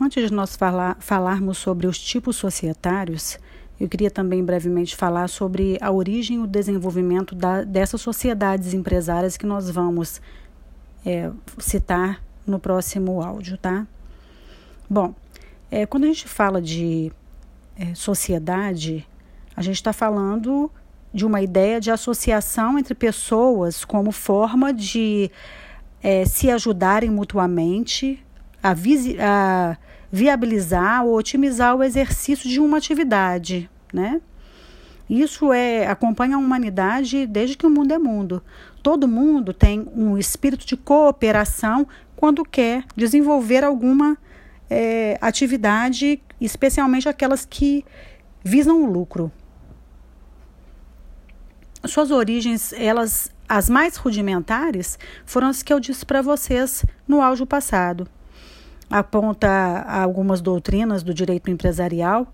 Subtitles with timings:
[0.00, 3.36] Antes de nós falar, falarmos sobre os tipos societários,
[3.80, 9.36] eu queria também brevemente falar sobre a origem e o desenvolvimento da, dessas sociedades empresárias
[9.36, 10.20] que nós vamos
[11.04, 13.88] é, citar no próximo áudio, tá?
[14.88, 15.14] Bom,
[15.68, 17.10] é, quando a gente fala de
[17.76, 19.04] é, sociedade,
[19.56, 20.70] a gente está falando
[21.12, 25.28] de uma ideia de associação entre pessoas como forma de
[26.00, 28.24] é, se ajudarem mutuamente
[28.62, 29.76] a, a
[30.10, 34.20] viabilizar ou otimizar o exercício de uma atividade, né?
[35.08, 38.42] Isso é acompanha a humanidade desde que o mundo é mundo.
[38.82, 44.18] Todo mundo tem um espírito de cooperação quando quer desenvolver alguma
[44.68, 47.84] é, atividade, especialmente aquelas que
[48.44, 49.32] visam o lucro.
[51.86, 57.46] Suas origens, elas as mais rudimentares, foram as que eu disse para vocês no áudio
[57.46, 58.06] passado
[58.90, 62.26] aponta algumas doutrinas do direito empresarial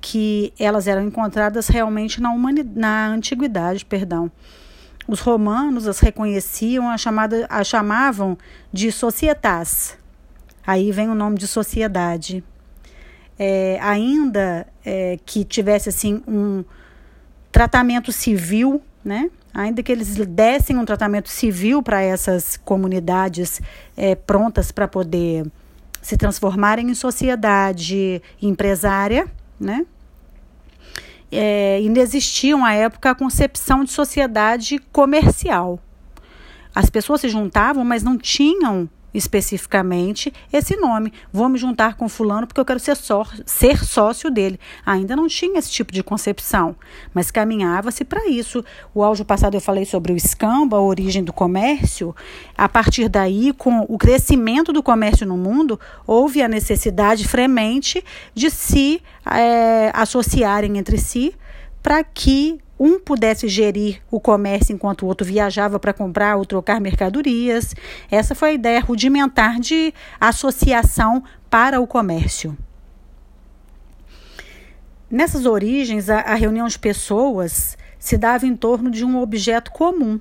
[0.00, 4.30] que elas eram encontradas realmente na, humanidade, na antiguidade, perdão.
[5.08, 8.36] Os romanos as reconheciam, a, chamada, a chamavam
[8.72, 9.96] de societas.
[10.66, 12.44] Aí vem o nome de sociedade.
[13.38, 16.64] É, ainda é, que tivesse assim um
[17.50, 19.30] tratamento civil, né?
[19.56, 23.60] ainda que eles dessem um tratamento civil para essas comunidades
[23.96, 25.46] é, prontas para poder
[26.06, 29.26] se transformarem em sociedade empresária,
[29.58, 29.84] né?
[31.32, 35.80] É, ainda existiam à época a concepção de sociedade comercial.
[36.72, 41.12] As pessoas se juntavam, mas não tinham especificamente esse nome.
[41.32, 44.60] Vou me juntar com fulano porque eu quero ser, só, ser sócio dele.
[44.84, 46.76] Ainda não tinha esse tipo de concepção,
[47.14, 48.64] mas caminhava-se para isso.
[48.94, 52.14] O áudio passado eu falei sobre o escambo, a origem do comércio.
[52.56, 58.50] A partir daí, com o crescimento do comércio no mundo, houve a necessidade fremente de
[58.50, 61.34] se é, associarem entre si
[61.82, 66.80] para que um pudesse gerir o comércio enquanto o outro viajava para comprar ou trocar
[66.80, 67.74] mercadorias.
[68.10, 72.56] Essa foi a ideia rudimentar de associação para o comércio.
[75.10, 80.20] Nessas origens, a, a reunião de pessoas se dava em torno de um objeto comum.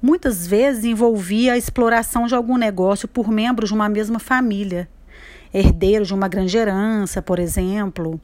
[0.00, 4.88] Muitas vezes envolvia a exploração de algum negócio por membros de uma mesma família,
[5.52, 8.20] herdeiros de uma grande herança, por exemplo.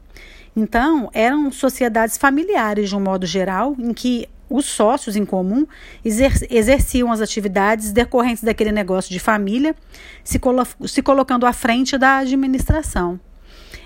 [0.55, 5.67] Então, eram sociedades familiares, de um modo geral, em que os sócios em comum
[6.03, 9.75] exerciam as atividades decorrentes daquele negócio de família,
[10.23, 13.19] se, colo se colocando à frente da administração.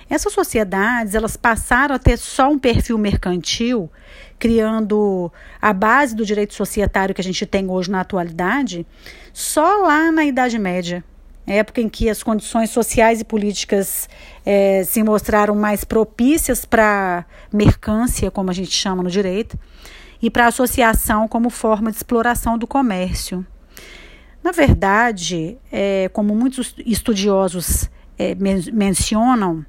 [0.09, 3.90] Essas sociedades elas passaram a ter só um perfil mercantil,
[4.38, 5.31] criando
[5.62, 8.85] a base do direito societário que a gente tem hoje na atualidade,
[9.34, 11.03] só lá na Idade Média
[11.53, 14.07] época em que as condições sociais e políticas
[14.45, 19.57] é, se mostraram mais propícias para mercância, como a gente chama no direito,
[20.21, 23.45] e para associação como forma de exploração do comércio.
[24.43, 29.66] Na verdade, é, como muitos estudiosos é, men mencionam,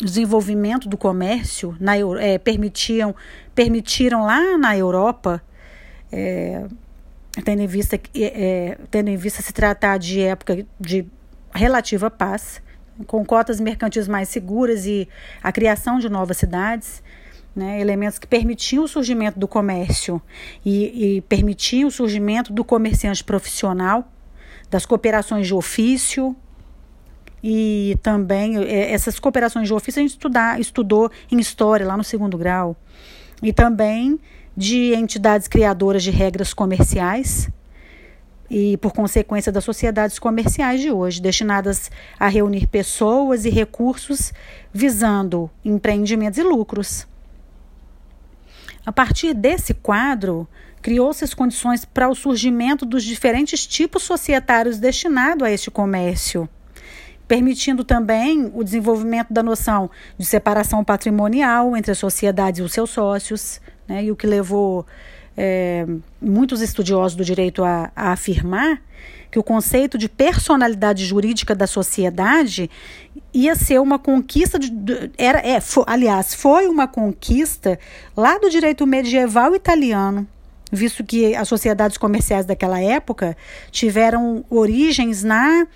[0.00, 3.14] o desenvolvimento do comércio na, é, permitiam,
[3.54, 5.42] permitiram lá na Europa
[6.10, 6.66] é,
[7.44, 11.06] tendo em vista, é, tendo em vista se tratar de época de
[11.54, 12.62] relativa paz,
[13.06, 15.08] com cotas mercantis mais seguras e
[15.42, 17.02] a criação de novas cidades,
[17.54, 20.20] né, elementos que permitiam o surgimento do comércio
[20.64, 24.10] e, e permitiam o surgimento do comerciante profissional,
[24.70, 26.36] das cooperações de ofício,
[27.42, 32.04] e também é, essas cooperações de ofício a gente estudar, estudou em história lá no
[32.04, 32.76] segundo grau.
[33.42, 34.20] E também
[34.56, 37.48] de entidades criadoras de regras comerciais
[38.50, 44.32] e, por consequência, das sociedades comerciais de hoje, destinadas a reunir pessoas e recursos
[44.72, 47.06] visando empreendimentos e lucros.
[48.84, 50.48] A partir desse quadro,
[50.82, 56.48] criou-se as condições para o surgimento dos diferentes tipos societários destinados a este comércio,
[57.28, 62.90] permitindo também o desenvolvimento da noção de separação patrimonial entre a sociedade e os seus
[62.90, 63.60] sócios,
[63.90, 64.86] né, e o que levou
[65.36, 65.84] é,
[66.22, 68.80] muitos estudiosos do direito a, a afirmar
[69.32, 72.70] que o conceito de personalidade jurídica da sociedade
[73.34, 74.70] ia ser uma conquista de,
[75.18, 77.78] era é, aliás foi uma conquista
[78.16, 80.26] lá do direito medieval italiano
[80.70, 83.36] visto que as sociedades comerciais daquela época
[83.72, 85.66] tiveram origens na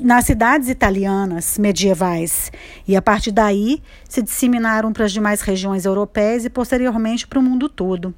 [0.00, 2.50] nas cidades italianas medievais
[2.86, 7.42] e a partir daí se disseminaram para as demais regiões europeias e posteriormente para o
[7.42, 8.14] mundo todo.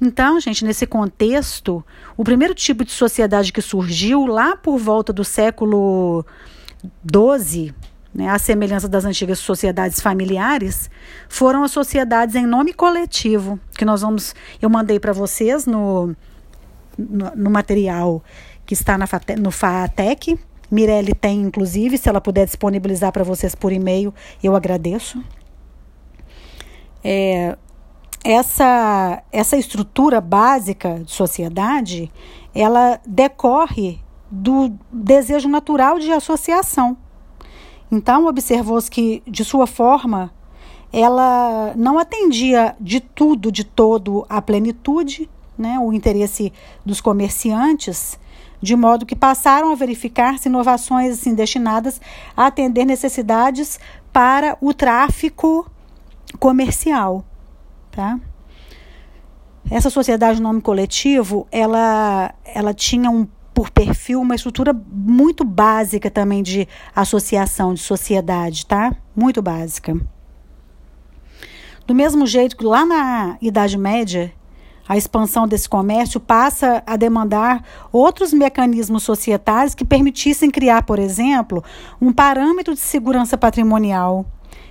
[0.00, 1.84] Então, gente, nesse contexto,
[2.16, 6.26] o primeiro tipo de sociedade que surgiu lá por volta do século
[7.08, 7.72] XII,
[8.12, 10.90] né, à semelhança das antigas sociedades familiares,
[11.28, 14.34] foram as sociedades em nome coletivo, que nós vamos.
[14.60, 16.16] Eu mandei para vocês no,
[16.98, 18.24] no, no, material
[18.66, 19.06] que está na,
[19.38, 20.36] no FATEC.
[20.72, 25.22] Mirelle tem, inclusive, se ela puder disponibilizar para vocês por e-mail, eu agradeço.
[27.04, 27.58] É,
[28.24, 32.10] essa, essa estrutura básica de sociedade,
[32.54, 36.96] ela decorre do desejo natural de associação.
[37.90, 40.32] Então, observou-se que, de sua forma,
[40.90, 45.28] ela não atendia de tudo, de todo, à plenitude,
[45.58, 46.50] né, o interesse
[46.86, 48.18] dos comerciantes,
[48.62, 52.00] de modo que passaram a verificar-se inovações assim, destinadas
[52.36, 53.80] a atender necessidades
[54.12, 55.68] para o tráfico
[56.38, 57.24] comercial.
[57.90, 58.18] Tá?
[59.68, 66.10] Essa sociedade de nome coletivo, ela, ela tinha um por perfil uma estrutura muito básica
[66.10, 66.66] também de
[66.96, 68.96] associação, de sociedade, tá?
[69.14, 69.94] Muito básica.
[71.86, 74.32] Do mesmo jeito que lá na Idade Média,
[74.88, 81.62] a expansão desse comércio passa a demandar outros mecanismos societários que permitissem criar, por exemplo,
[82.00, 84.26] um parâmetro de segurança patrimonial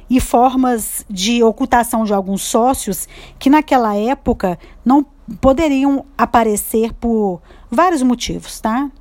[0.10, 3.08] e formas de ocultação de alguns sócios
[3.40, 5.06] que naquela época não
[5.40, 8.92] poderiam aparecer por vários motivos, tá?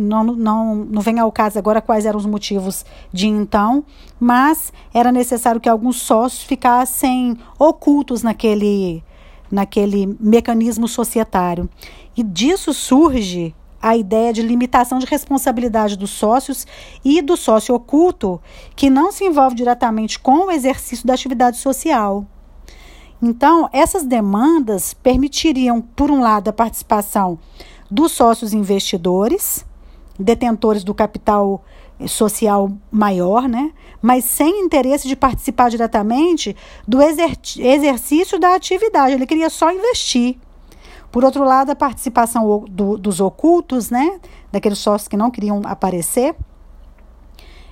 [0.00, 3.84] Não, não, não vem ao caso agora quais eram os motivos de então,
[4.18, 9.04] mas era necessário que alguns sócios ficassem ocultos naquele,
[9.50, 11.68] naquele mecanismo societário.
[12.16, 16.66] E disso surge a ideia de limitação de responsabilidade dos sócios
[17.04, 18.40] e do sócio oculto,
[18.74, 22.26] que não se envolve diretamente com o exercício da atividade social.
[23.22, 27.38] Então, essas demandas permitiriam, por um lado, a participação
[27.90, 29.64] dos sócios investidores,
[30.18, 31.62] detentores do capital
[32.06, 33.72] social maior, né?
[34.02, 36.54] mas sem interesse de participar diretamente
[36.86, 39.14] do exer exercício da atividade.
[39.14, 40.36] Ele queria só investir.
[41.10, 44.20] Por outro lado, a participação do, dos ocultos, né?
[44.52, 46.36] daqueles sócios que não queriam aparecer,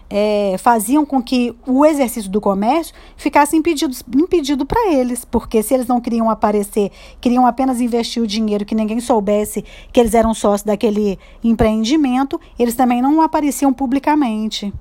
[0.08, 5.74] é, faziam com que o exercício do comércio ficasse impedido, impedido para eles, porque se
[5.74, 6.90] eles não queriam aparecer,
[7.20, 12.74] queriam apenas investir o dinheiro, que ninguém soubesse que eles eram sócios daquele empreendimento, eles
[12.74, 14.72] também não apareciam publicamente.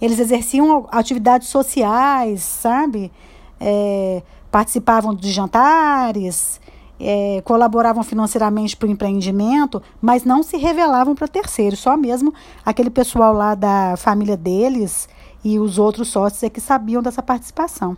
[0.00, 3.12] Eles exerciam atividades sociais, sabe?
[3.60, 6.60] É, participavam de jantares,
[7.02, 12.32] é, colaboravam financeiramente para o empreendimento, mas não se revelavam para terceiros, só mesmo
[12.64, 15.08] aquele pessoal lá da família deles
[15.44, 17.96] e os outros sócios é que sabiam dessa participação.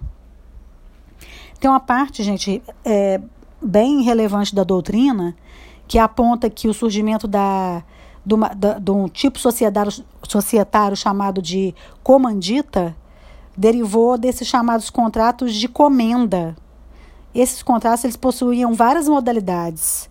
[1.60, 3.20] Tem uma parte, gente, é,
[3.60, 5.36] bem relevante da doutrina
[5.86, 7.82] que aponta que o surgimento da,
[8.24, 9.92] do, da, de um tipo societário,
[10.26, 12.96] societário chamado de comandita
[13.56, 16.56] derivou desses chamados contratos de comenda,
[17.34, 20.08] esses contratos eles possuíam várias modalidades,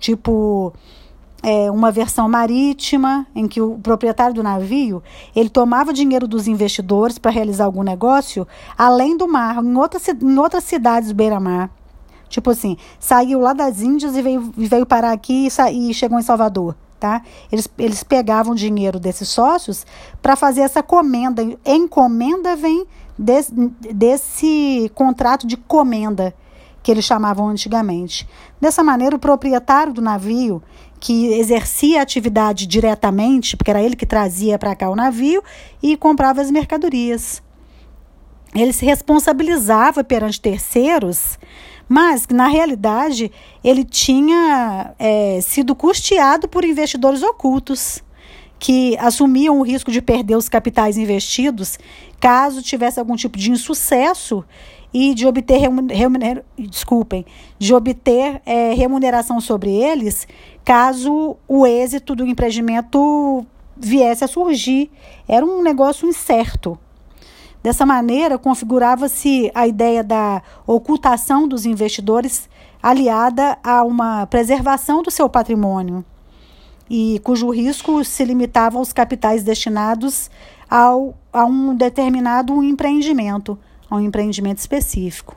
[0.00, 0.72] tipo
[1.42, 5.02] é, uma versão marítima, em que o proprietário do navio
[5.34, 8.46] ele tomava dinheiro dos investidores para realizar algum negócio
[8.76, 11.70] além do mar, em, outra, em outras cidades do beira-mar.
[12.28, 16.22] Tipo assim, saiu lá das Índias e veio, veio parar aqui e, e chegou em
[16.22, 16.74] Salvador.
[16.98, 17.22] Tá?
[17.52, 19.86] Eles, eles pegavam dinheiro desses sócios
[20.20, 21.46] para fazer essa comenda.
[21.64, 23.52] Encomenda vem desse,
[23.92, 26.34] desse contrato de comenda
[26.86, 28.28] que eles chamavam antigamente.
[28.60, 30.62] Dessa maneira, o proprietário do navio,
[31.00, 35.42] que exercia a atividade diretamente, porque era ele que trazia para cá o navio
[35.82, 37.42] e comprava as mercadorias.
[38.54, 41.40] Ele se responsabilizava perante terceiros,
[41.88, 43.32] mas na realidade
[43.64, 48.00] ele tinha é, sido custeado por investidores ocultos
[48.60, 51.80] que assumiam o risco de perder os capitais investidos
[52.20, 54.44] caso tivesse algum tipo de insucesso
[54.98, 57.26] e de obter remuner, desculpem,
[57.58, 60.26] de obter é, remuneração sobre eles
[60.64, 63.44] caso o êxito do empreendimento
[63.76, 64.90] viesse a surgir.
[65.28, 66.78] Era um negócio incerto.
[67.62, 72.48] Dessa maneira, configurava-se a ideia da ocultação dos investidores
[72.82, 76.02] aliada a uma preservação do seu patrimônio
[76.88, 80.30] e cujo risco se limitava aos capitais destinados
[80.70, 83.58] ao, a um determinado empreendimento,
[83.90, 85.36] a um empreendimento específico.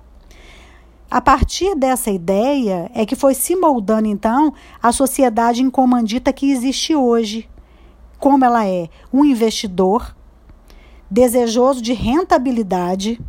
[1.09, 6.95] A partir dessa ideia é que foi se moldando então a sociedade incomandita que existe
[6.95, 7.49] hoje.
[8.19, 10.15] Como ela é um investidor
[11.09, 13.19] desejoso de rentabilidade,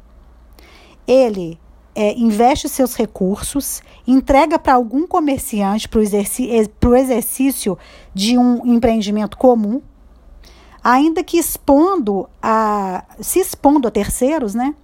[1.07, 1.59] ele
[1.95, 7.79] é, investe seus recursos, entrega para algum comerciante para o exercício
[8.15, 9.81] de um empreendimento comum,
[10.85, 14.75] ainda que expondo a se expondo a terceiros, né?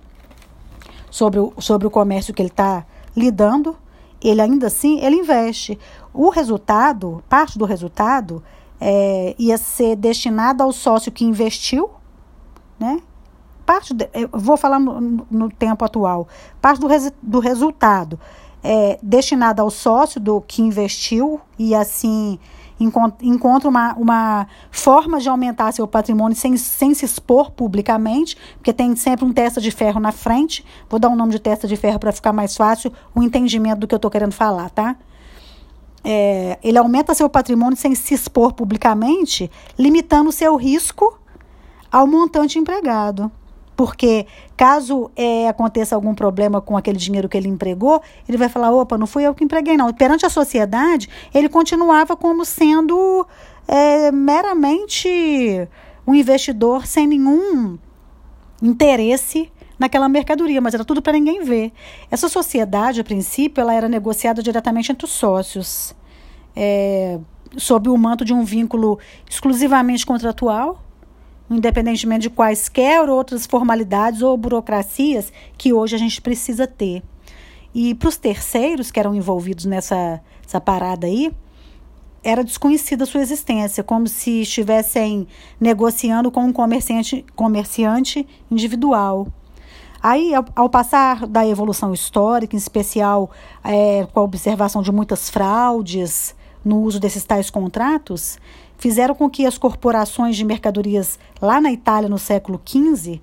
[1.11, 2.85] Sobre o, sobre o comércio que ele está
[3.17, 3.77] lidando,
[4.23, 5.79] ele ainda assim ele investe.
[6.13, 8.43] O resultado, parte do resultado,
[8.81, 11.91] é, ia ser destinado ao sócio que investiu,
[12.79, 13.01] né?
[13.65, 16.29] Parte, de, vou falar no, no, tempo atual,
[16.61, 18.19] parte do, res, do resultado
[18.67, 22.37] é destinado ao sócio do que investiu e assim
[22.79, 28.95] encontra uma, uma forma de aumentar seu patrimônio sem, sem se expor publicamente, porque tem
[28.95, 30.65] sempre um testa de ferro na frente.
[30.89, 33.87] Vou dar um nome de testa de ferro para ficar mais fácil o entendimento do
[33.87, 34.97] que eu estou querendo falar, tá?
[36.05, 41.19] É, ele aumenta seu patrimônio sem se expor publicamente, limitando seu risco
[41.91, 43.31] ao montante empregado.
[43.77, 48.73] Porque caso é, aconteça algum problema com aquele dinheiro que ele empregou, ele vai falar:
[48.73, 49.93] opa, não fui eu que empreguei, não.
[49.93, 53.27] Perante a sociedade, ele continuava como sendo
[53.69, 55.69] é, meramente
[56.07, 57.79] um investidor sem nenhum
[58.63, 61.71] interesse naquela mercadoria, mas era tudo para ninguém ver.
[62.11, 65.95] Essa sociedade, a princípio, ela era negociada diretamente entre os sócios,
[66.55, 67.19] é,
[67.59, 70.86] sob o manto de um vínculo exclusivamente contratual
[71.51, 77.03] independentemente de quaisquer outras formalidades ou burocracias que hoje a gente precisa ter.
[77.75, 81.33] E para os terceiros que eram envolvidos nessa essa parada aí,
[82.23, 85.27] era desconhecida a sua existência, como se estivessem
[85.61, 89.29] negociando com um comerciante, comerciante individual.
[90.03, 93.31] Aí, ao, ao passar da evolução histórica, em especial
[93.63, 96.35] é, com a observação de muitas fraudes
[96.65, 98.39] no uso desses tais contratos,
[98.79, 103.21] fizeram com que as corporações de mercadorias lá na Itália no século XV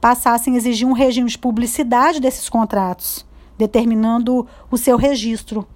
[0.00, 3.26] passassem a exigir um regime de publicidade desses contratos,
[3.58, 5.66] determinando o seu registro.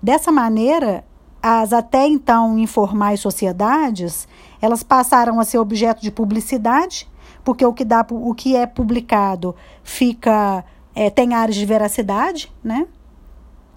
[0.00, 1.04] Dessa maneira,
[1.42, 4.28] as até então informais sociedades,
[4.60, 7.08] elas passaram a ser objeto de publicidade,
[7.44, 12.86] porque o que, dá, o que é publicado fica é, tem áreas de veracidade, né?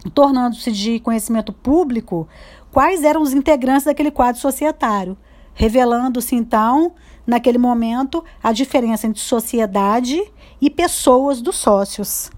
[0.09, 2.27] tornando-se de conhecimento público
[2.71, 5.17] quais eram os integrantes daquele quadro societário,
[5.53, 6.93] revelando-se então,
[7.25, 10.21] naquele momento, a diferença entre sociedade
[10.59, 12.31] e pessoas dos sócios.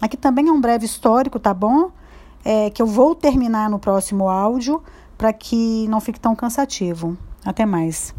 [0.00, 1.90] Aqui também é um breve histórico, tá bom?
[2.44, 4.82] É, que eu vou terminar no próximo áudio
[5.16, 7.16] para que não fique tão cansativo.
[7.44, 8.14] Até mais.